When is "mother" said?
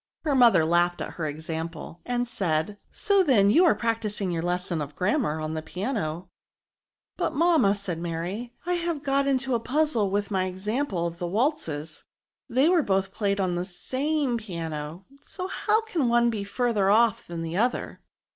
0.33-0.65